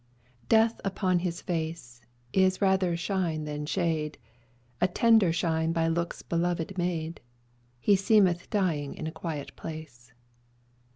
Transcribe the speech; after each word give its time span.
"Death 0.49 0.81
upon 0.83 1.19
his 1.19 1.43
face 1.43 2.01
Is 2.33 2.59
rather 2.59 2.97
shine 2.97 3.43
than 3.43 3.67
shade; 3.67 4.17
A 4.81 4.87
tender 4.87 5.31
shine 5.31 5.73
by 5.73 5.87
looks 5.87 6.23
beloved 6.23 6.75
made: 6.75 7.21
He 7.79 7.95
seemeth 7.95 8.49
dying 8.49 8.95
in 8.95 9.05
a 9.05 9.11
quiet 9.11 9.55
place." 9.55 10.11
E. 10.11 10.13